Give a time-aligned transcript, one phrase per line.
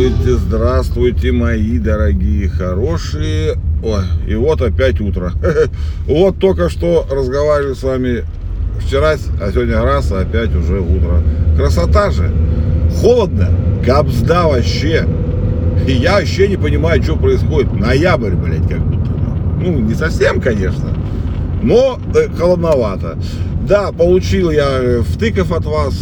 [0.00, 3.58] Здравствуйте, здравствуйте, мои дорогие, хорошие.
[3.84, 5.30] Ой, и вот опять утро.
[6.06, 8.24] Вот только что разговаривали с вами
[8.80, 11.22] вчера, а сегодня раз, а опять уже утро.
[11.54, 12.32] Красота же.
[12.98, 13.50] Холодно,
[13.84, 15.06] капсда вообще.
[15.86, 17.70] И я вообще не понимаю, что происходит.
[17.74, 19.10] Ноябрь, блядь, как будто.
[19.62, 20.96] Ну, не совсем, конечно,
[21.62, 21.98] но
[22.38, 23.18] холодновато.
[23.68, 25.94] Да, получил я втыков от вас,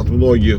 [0.00, 0.58] от многих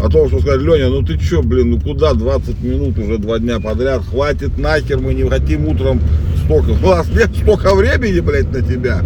[0.00, 3.38] о том, что сказали, Леня, ну ты чё, блин, ну куда 20 минут уже два
[3.38, 6.00] дня подряд, хватит нахер, мы не хотим утром
[6.44, 9.02] столько, у нас нет столько времени, блядь, на тебя.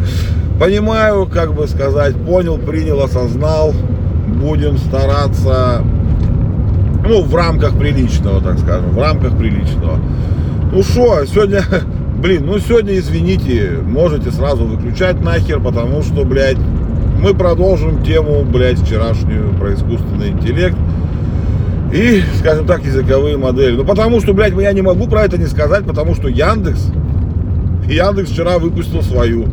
[0.59, 3.75] Понимаю, как бы сказать, понял, принял, осознал,
[4.27, 5.83] будем стараться,
[7.07, 9.99] ну, в рамках приличного, так скажем, в рамках приличного.
[10.73, 11.63] Ну что, сегодня,
[12.23, 16.59] блин, ну сегодня, извините, можете сразу выключать нахер, потому что, блядь,
[17.21, 20.77] мы продолжим тему, блядь, вчерашнюю про искусственный интеллект
[21.93, 23.77] и, скажем так, языковые модели.
[23.77, 26.91] Ну, потому что, блядь, я не могу про это не сказать, потому что Яндекс,
[27.89, 29.47] Яндекс вчера выпустил свою.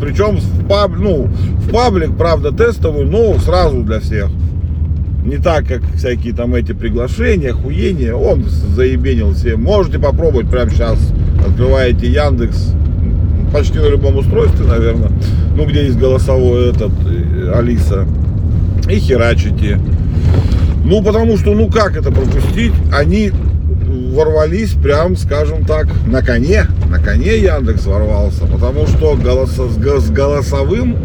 [0.00, 4.28] Причем в, паб, ну, в паблик, правда, тестовую, но сразу для всех.
[5.24, 8.14] Не так, как всякие там эти приглашения, хуения.
[8.14, 9.56] Он заебенил все.
[9.56, 10.98] Можете попробовать прямо сейчас.
[11.46, 12.74] Открываете Яндекс,
[13.52, 15.10] почти на любом устройстве, наверное,
[15.56, 18.06] ну, где есть голосовой этот, э, Алиса,
[18.88, 19.78] и херачите.
[20.84, 22.72] Ну, потому что, ну, как это пропустить?
[22.92, 23.32] Они
[24.12, 26.66] ворвались прям, скажем так, на коне.
[26.88, 30.96] На коне Яндекс ворвался, потому что голосо, с голосовым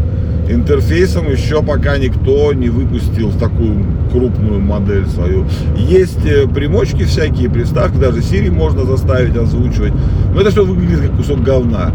[0.48, 5.46] интерфейсом еще пока никто не выпустил такую крупную модель свою.
[5.76, 9.92] Есть э, примочки всякие, приставки, даже Siri можно заставить озвучивать.
[10.34, 11.92] Но это все выглядит как кусок говна.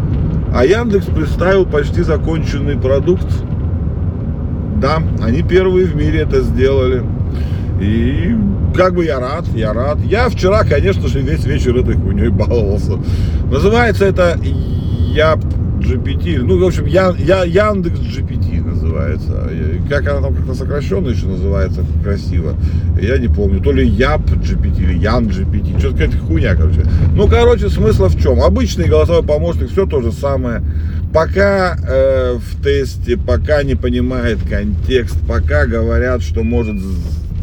[0.53, 3.27] А Яндекс представил почти законченный продукт.
[4.81, 7.03] Да, они первые в мире это сделали.
[7.79, 8.35] И
[8.75, 9.99] как бы я рад, я рад.
[10.03, 12.99] Я вчера, конечно же, весь вечер этой хуйней баловался.
[13.49, 15.35] Называется это я
[15.79, 16.39] GPT.
[16.39, 18.50] Ну, в общем, я, я Яндекс GPT
[19.09, 19.49] называется.
[19.89, 22.55] Как она там как-то сокращенно еще называется, красиво.
[23.01, 23.61] Я не помню.
[23.61, 25.79] То ли Яп GPT или Ян GPT.
[25.79, 26.85] Что-то какая-то хуйня, короче.
[27.15, 28.41] Ну, короче, смысл в чем?
[28.41, 30.61] Обычный голосовой помощник, все то же самое.
[31.13, 36.77] Пока э, в тесте, пока не понимает контекст, пока говорят, что может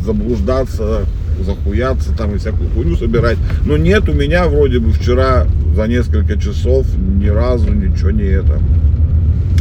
[0.04, 1.00] заблуждаться,
[1.44, 3.36] захуяться там и всякую хуйню собирать.
[3.66, 5.46] Но нет, у меня вроде бы вчера
[5.76, 8.58] за несколько часов ни разу ничего не это.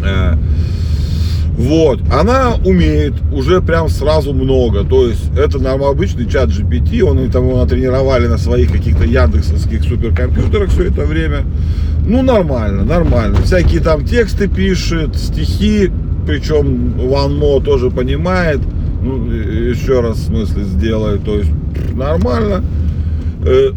[0.06, 0.38] Э,
[1.58, 7.32] вот, она умеет уже прям сразу много, то есть это нам обычный чат GPT, он
[7.32, 11.46] там его натренировали на своих каких-то яндексовских суперкомпьютерах все это время.
[12.06, 13.38] Ну, нормально, нормально.
[13.42, 15.92] Всякие там тексты пишет, стихи,
[16.28, 18.60] причем OneMo тоже понимает,
[19.02, 21.50] ну, еще раз в смысле сделает, то есть
[21.94, 22.64] нормально.
[23.44, 23.72] Э,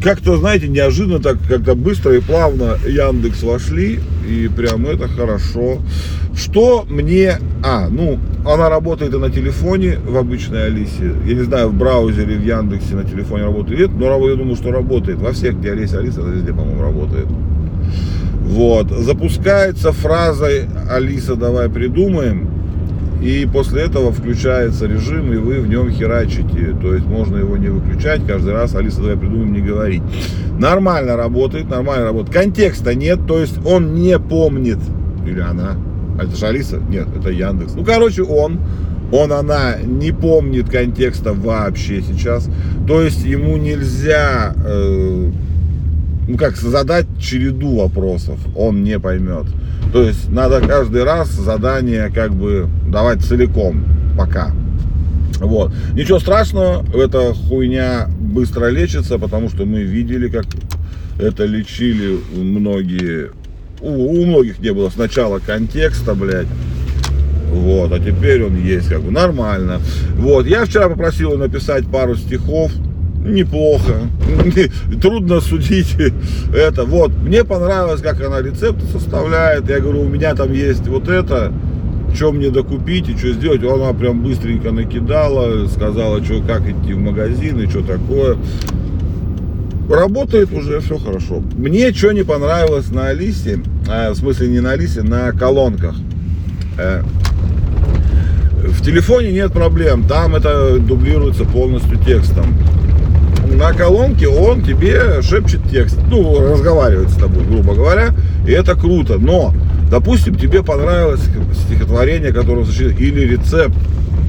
[0.00, 3.98] как-то, знаете, неожиданно так, как-то быстро и плавно Яндекс вошли,
[4.30, 5.78] и прям это хорошо.
[6.36, 7.38] Что мне...
[7.64, 11.12] А, ну, она работает и на телефоне в обычной Алисе.
[11.26, 14.70] Я не знаю, в браузере, в Яндексе на телефоне работает нет, но я думаю, что
[14.70, 15.18] работает.
[15.18, 17.26] Во всех, где Алиса, Алиса, везде, по-моему, работает.
[18.42, 18.90] Вот.
[18.90, 22.48] Запускается фразой «Алиса, давай придумаем».
[23.20, 26.74] И после этого включается режим, и вы в нем херачите.
[26.80, 28.74] То есть можно его не выключать каждый раз.
[28.74, 30.02] Алиса, давай придумаем, не говорить.
[30.58, 32.34] Нормально работает, нормально работает.
[32.34, 34.78] Контекста нет, то есть он не помнит.
[35.26, 35.76] Или она.
[36.18, 36.78] А это же Алиса?
[36.88, 37.74] Нет, это Яндекс.
[37.74, 38.58] Ну, короче, он.
[39.12, 42.48] Он, она не помнит контекста вообще сейчас.
[42.86, 45.30] То есть ему нельзя, э,
[46.28, 48.38] ну как, задать череду вопросов.
[48.56, 49.46] Он не поймет.
[49.92, 53.84] То есть надо каждый раз задание как бы давать целиком
[54.16, 54.52] пока.
[55.38, 55.72] Вот.
[55.94, 60.44] Ничего страшного, эта хуйня быстро лечится, потому что мы видели, как
[61.18, 63.30] это лечили многие.
[63.80, 66.46] У, у многих не было сначала контекста, блядь.
[67.50, 69.80] Вот, а теперь он есть как бы нормально.
[70.14, 72.70] Вот, я вчера попросил написать пару стихов
[73.24, 74.08] неплохо.
[75.02, 75.96] Трудно судить
[76.54, 76.84] это.
[76.84, 79.68] Вот, мне понравилось, как она рецепты составляет.
[79.68, 81.52] Я говорю, у меня там есть вот это,
[82.14, 83.62] что мне докупить и что сделать.
[83.62, 88.36] Она прям быстренько накидала, сказала, что как идти в магазин и что такое.
[89.88, 91.42] Работает уже, все хорошо.
[91.56, 95.96] Мне что не понравилось на Алисе, а, в смысле не на Алисе, на колонках.
[96.78, 97.02] Э,
[98.62, 102.56] в телефоне нет проблем, там это дублируется полностью текстом
[103.56, 108.14] на колонке он тебе шепчет текст, ну, разговаривает с тобой, грубо говоря,
[108.46, 109.18] и это круто.
[109.18, 109.54] Но,
[109.90, 111.20] допустим, тебе понравилось
[111.66, 113.76] стихотворение, которое сочинил, или рецепт,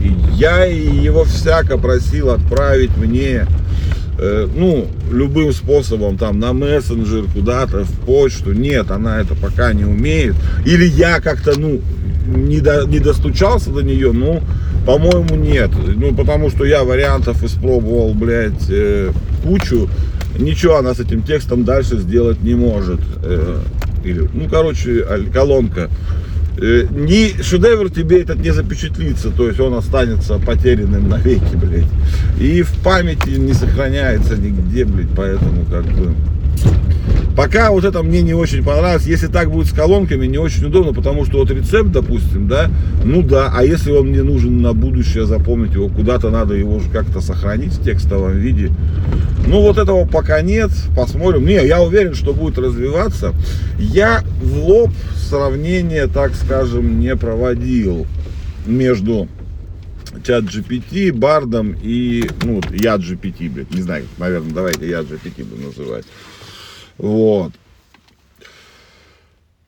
[0.04, 3.46] И я его всяко просил отправить мне
[4.24, 8.54] Э, ну, любым способом, там, на мессенджер, куда-то, в почту.
[8.54, 10.36] Нет, она это пока не умеет.
[10.64, 11.82] Или я как-то, ну,
[12.28, 14.44] не, до, не достучался до нее, ну,
[14.86, 15.72] по-моему, нет.
[15.96, 19.12] Ну, потому что я вариантов испробовал, блядь, э,
[19.44, 19.90] кучу.
[20.38, 23.02] Ничего она с этим текстом дальше сделать не может.
[23.24, 23.60] Э,
[24.04, 25.90] или, ну, короче, колонка.
[26.58, 31.86] Э, ни шедевр тебе этот не запечатлится, то есть он останется потерянным навеки, блядь.
[32.40, 36.14] И в памяти не сохраняется нигде, блядь, поэтому как бы...
[37.42, 39.08] Пока вот это мне не очень понравилось.
[39.08, 42.70] Если так будет с колонками, не очень удобно, потому что вот рецепт, допустим, да,
[43.04, 46.92] ну да, а если он мне нужен на будущее, запомнить его, куда-то надо его же
[46.92, 48.70] как-то сохранить в текстовом виде.
[49.48, 51.44] Ну вот этого пока нет, посмотрим.
[51.44, 53.34] Не, я уверен, что будет развиваться.
[53.80, 58.06] Я в лоб сравнение, так скажем, не проводил
[58.68, 59.28] между
[60.24, 65.64] чат GPT, бардом и, ну, я GPT, блядь, не знаю, наверное, давайте я GPT буду
[65.64, 66.06] называть.
[67.02, 67.52] Вот.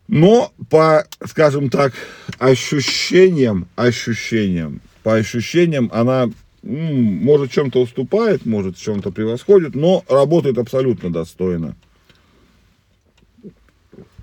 [0.07, 1.94] Но по, скажем так,
[2.38, 6.30] ощущениям, ощущениям, по ощущениям она
[6.62, 11.75] может чем-то уступает, может чем-то превосходит, но работает абсолютно достойно.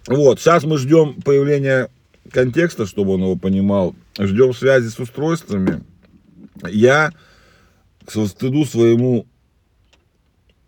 [0.07, 1.89] Вот, сейчас мы ждем появления
[2.31, 3.97] контекста, чтобы он его понимал.
[4.21, 5.83] Ждем связи с устройствами.
[6.69, 7.13] Я
[8.05, 9.27] к стыду своему,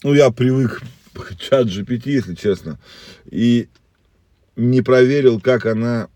[0.03, 0.83] ну, я привык
[1.39, 2.79] чат GPT, если честно,
[3.31, 3.69] и
[4.57, 6.09] не проверил, как она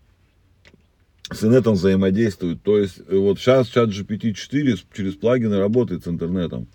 [1.31, 2.61] с инетом взаимодействует.
[2.63, 6.67] То есть, вот сейчас чат GPT-4 через плагины работает с интернетом.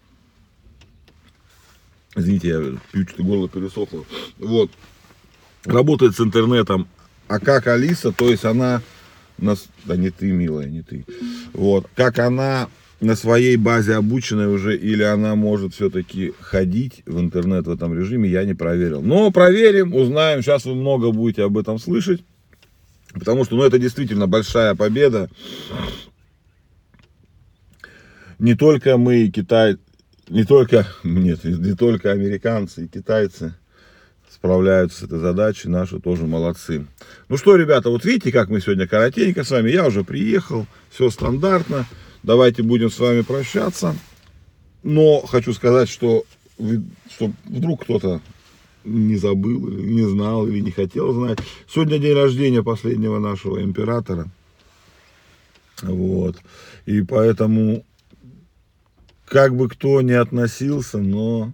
[2.14, 2.60] Извините, я
[2.92, 4.04] пью, что горло пересохло.
[4.38, 4.70] Вот
[5.64, 6.88] работает с интернетом.
[7.28, 8.82] А как Алиса, то есть она,
[9.38, 11.06] нас, да не ты, милая, не ты,
[11.54, 12.68] вот, как она
[13.02, 18.30] на своей базе обученная уже, или она может все-таки ходить в интернет в этом режиме,
[18.30, 19.02] я не проверил.
[19.02, 22.22] Но проверим, узнаем, сейчас вы много будете об этом слышать,
[23.12, 25.28] потому что, ну, это действительно большая победа.
[28.38, 29.78] Не только мы, Китай,
[30.28, 33.54] не только, нет, не только американцы и китайцы,
[34.32, 36.86] справляются с этой задачей, наши тоже молодцы.
[37.28, 41.10] Ну что, ребята, вот видите, как мы сегодня коротенько с вами, я уже приехал, все
[41.10, 41.86] стандартно,
[42.22, 43.96] давайте будем с вами прощаться.
[44.82, 46.24] Но хочу сказать, что,
[46.58, 48.20] что вдруг кто-то
[48.84, 51.38] не забыл, или не знал, или не хотел знать.
[51.68, 54.28] Сегодня день рождения последнего нашего императора.
[55.82, 56.38] Вот.
[56.86, 57.84] И поэтому,
[59.26, 61.52] как бы кто ни относился, но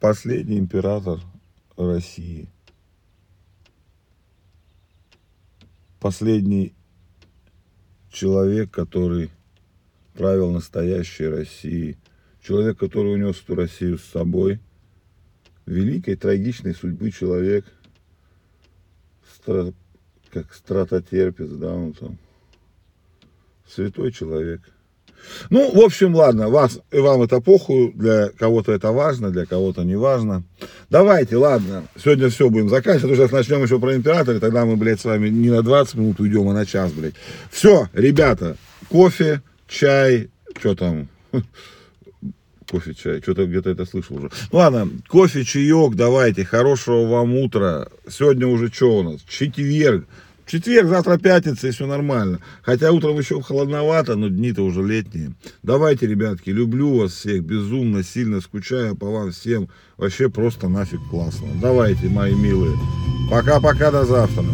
[0.00, 1.20] последний император
[1.76, 2.48] России.
[5.98, 6.74] Последний
[8.10, 9.30] человек, который
[10.14, 11.96] правил настоящей Россией.
[12.42, 14.60] Человек, который унес эту Россию с собой.
[15.66, 17.64] Великой, трагичной судьбы человек.
[19.34, 19.72] Стра...
[20.30, 22.18] Как стратотерпец, да, он там.
[23.66, 24.62] Святой человек.
[25.50, 29.96] Ну, в общем, ладно, вас, вам это похуй, для кого-то это важно, для кого-то не
[29.96, 30.42] важно.
[30.90, 35.00] Давайте, ладно, сегодня все будем заканчивать, уже начнем еще про императора, и тогда мы, блядь,
[35.00, 37.14] с вами не на 20 минут уйдем, а на час, блядь.
[37.50, 38.56] Все, ребята,
[38.88, 41.08] кофе, чай, что там,
[42.70, 44.30] кофе, чай, что-то где-то это слышал уже.
[44.52, 47.88] Ладно, кофе, чаек, давайте, хорошего вам утра.
[48.08, 49.20] Сегодня уже что у нас?
[49.28, 50.06] Четверг
[50.50, 52.40] четверг, завтра пятница, и все нормально.
[52.62, 55.32] Хотя утром еще холодновато, но дни-то уже летние.
[55.62, 59.68] Давайте, ребятки, люблю вас всех, безумно, сильно скучаю по вам всем.
[59.96, 61.48] Вообще просто нафиг классно.
[61.60, 62.76] Давайте, мои милые.
[63.30, 64.44] Пока-пока, до завтра.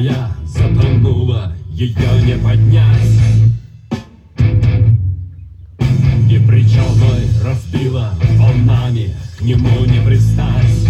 [0.00, 3.29] моя затонула, ее не поднять.
[9.50, 10.86] ему не пристать.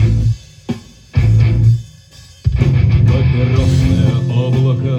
[3.08, 4.98] Папиросное облако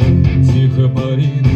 [0.51, 1.50] тихо парит